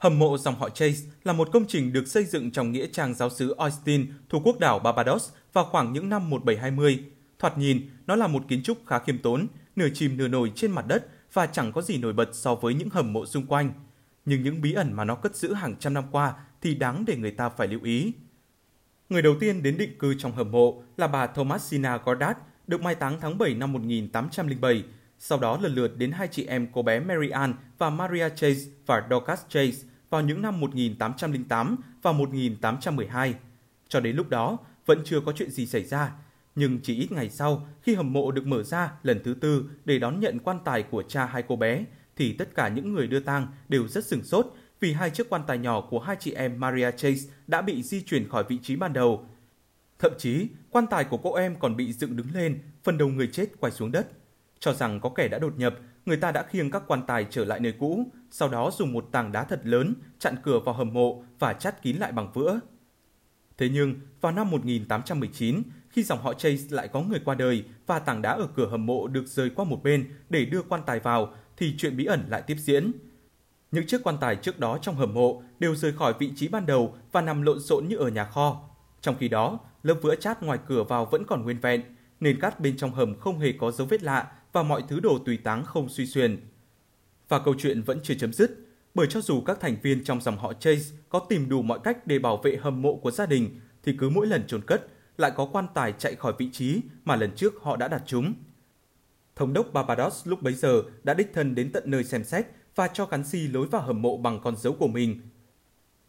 [0.00, 3.14] Hầm mộ dòng họ Chase là một công trình được xây dựng trong nghĩa trang
[3.14, 7.04] giáo sứ Austin thuộc quốc đảo Barbados vào khoảng những năm 1720.
[7.38, 10.70] Thoạt nhìn, nó là một kiến trúc khá khiêm tốn, nửa chìm nửa nổi trên
[10.70, 13.72] mặt đất và chẳng có gì nổi bật so với những hầm mộ xung quanh.
[14.24, 17.16] Nhưng những bí ẩn mà nó cất giữ hàng trăm năm qua thì đáng để
[17.16, 18.12] người ta phải lưu ý.
[19.08, 22.94] Người đầu tiên đến định cư trong hầm mộ là bà Thomasina Goddard, được mai
[22.94, 24.84] táng tháng 7 năm 1807.
[25.18, 28.60] Sau đó lần lượt đến hai chị em cô bé Mary Ann và Maria Chase
[28.86, 33.34] và Dorcas Chase vào những năm 1808 và 1812.
[33.88, 36.12] Cho đến lúc đó, vẫn chưa có chuyện gì xảy ra.
[36.54, 39.98] Nhưng chỉ ít ngày sau, khi hầm mộ được mở ra lần thứ tư để
[39.98, 41.84] đón nhận quan tài của cha hai cô bé,
[42.16, 44.46] thì tất cả những người đưa tang đều rất sửng sốt
[44.80, 48.02] vì hai chiếc quan tài nhỏ của hai chị em Maria Chase đã bị di
[48.02, 49.26] chuyển khỏi vị trí ban đầu.
[49.98, 53.26] Thậm chí, quan tài của cô em còn bị dựng đứng lên, phần đầu người
[53.32, 54.08] chết quay xuống đất.
[54.58, 55.74] Cho rằng có kẻ đã đột nhập,
[56.06, 59.08] người ta đã khiêng các quan tài trở lại nơi cũ, sau đó dùng một
[59.12, 62.60] tảng đá thật lớn chặn cửa vào hầm mộ và chắt kín lại bằng vữa.
[63.58, 67.98] Thế nhưng, vào năm 1819, khi dòng họ Chase lại có người qua đời và
[67.98, 71.00] tảng đá ở cửa hầm mộ được rời qua một bên để đưa quan tài
[71.00, 72.92] vào, thì chuyện bí ẩn lại tiếp diễn.
[73.70, 76.66] Những chiếc quan tài trước đó trong hầm mộ đều rời khỏi vị trí ban
[76.66, 78.70] đầu và nằm lộn xộn như ở nhà kho.
[79.00, 81.82] Trong khi đó, lớp vữa chát ngoài cửa vào vẫn còn nguyên vẹn,
[82.20, 85.18] nền cát bên trong hầm không hề có dấu vết lạ và mọi thứ đồ
[85.18, 86.40] tùy táng không suy xuyên.
[87.28, 88.50] Và câu chuyện vẫn chưa chấm dứt,
[88.94, 92.06] bởi cho dù các thành viên trong dòng họ Chase có tìm đủ mọi cách
[92.06, 95.32] để bảo vệ hầm mộ của gia đình, thì cứ mỗi lần chôn cất lại
[95.36, 98.34] có quan tài chạy khỏi vị trí mà lần trước họ đã đặt chúng.
[99.36, 102.88] Thống đốc Barbados lúc bấy giờ đã đích thân đến tận nơi xem xét và
[102.88, 105.20] cho gắn xi lối vào hầm mộ bằng con dấu của mình.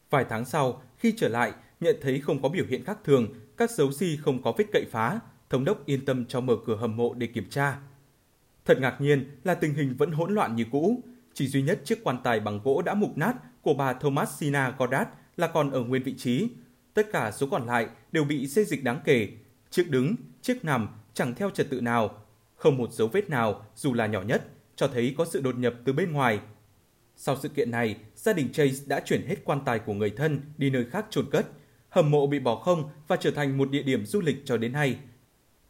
[0.10, 3.72] Vài tháng sau, khi trở lại, nhận thấy không có biểu hiện khác thường, các
[3.72, 5.20] dấu xi không có vết cậy phá,
[5.50, 7.80] thống đốc yên tâm cho mở cửa hầm mộ để kiểm tra.
[8.66, 12.04] Thật ngạc nhiên là tình hình vẫn hỗn loạn như cũ, chỉ duy nhất chiếc
[12.04, 16.04] quan tài bằng gỗ đã mục nát của bà Thomasina Goddard là còn ở nguyên
[16.04, 16.48] vị trí.
[16.94, 19.30] Tất cả số còn lại đều bị xê dịch đáng kể,
[19.70, 22.26] chiếc đứng, chiếc nằm chẳng theo trật tự nào,
[22.56, 24.44] không một dấu vết nào dù là nhỏ nhất
[24.76, 26.40] cho thấy có sự đột nhập từ bên ngoài.
[27.16, 30.42] Sau sự kiện này, gia đình Chase đã chuyển hết quan tài của người thân
[30.58, 31.46] đi nơi khác chôn cất.
[31.90, 34.74] Hầm mộ bị bỏ không và trở thành một địa điểm du lịch cho đến
[34.74, 34.98] nay.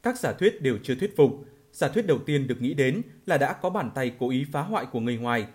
[0.04, 1.46] Các giả thuyết đều chưa thuyết phục.
[1.72, 4.62] Giả thuyết đầu tiên được nghĩ đến là đã có bàn tay cố ý phá
[4.62, 5.48] hoại của người ngoài.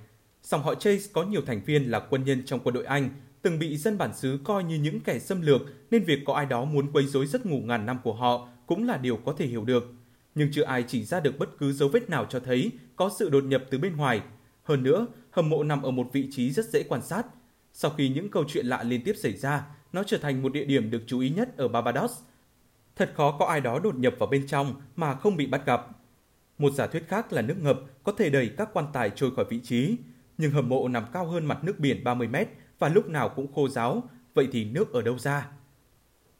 [0.42, 3.10] Song họ Chase có nhiều thành viên là quân nhân trong quân đội Anh,
[3.42, 5.60] từng bị dân bản xứ coi như những kẻ xâm lược
[5.90, 8.86] nên việc có ai đó muốn quấy rối giấc ngủ ngàn năm của họ cũng
[8.86, 9.94] là điều có thể hiểu được
[10.36, 13.30] nhưng chưa ai chỉ ra được bất cứ dấu vết nào cho thấy có sự
[13.30, 14.20] đột nhập từ bên ngoài.
[14.62, 17.26] Hơn nữa, hầm mộ nằm ở một vị trí rất dễ quan sát.
[17.72, 20.64] Sau khi những câu chuyện lạ liên tiếp xảy ra, nó trở thành một địa
[20.64, 22.12] điểm được chú ý nhất ở Barbados.
[22.96, 25.88] Thật khó có ai đó đột nhập vào bên trong mà không bị bắt gặp.
[26.58, 29.44] Một giả thuyết khác là nước ngập có thể đẩy các quan tài trôi khỏi
[29.50, 29.96] vị trí,
[30.38, 33.52] nhưng hầm mộ nằm cao hơn mặt nước biển 30 mét và lúc nào cũng
[33.52, 34.02] khô ráo,
[34.34, 35.48] vậy thì nước ở đâu ra?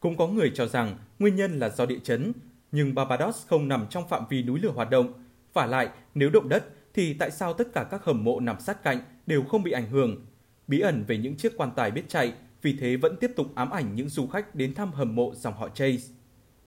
[0.01, 2.33] Cũng có người cho rằng nguyên nhân là do địa chấn
[2.73, 5.13] nhưng Barbados không nằm trong phạm vi núi lửa hoạt động.
[5.53, 8.83] Và lại, nếu động đất thì tại sao tất cả các hầm mộ nằm sát
[8.83, 10.27] cạnh đều không bị ảnh hưởng?
[10.67, 12.33] Bí ẩn về những chiếc quan tài biết chạy,
[12.63, 15.55] vì thế vẫn tiếp tục ám ảnh những du khách đến thăm hầm mộ dòng
[15.55, 16.16] họ Chase.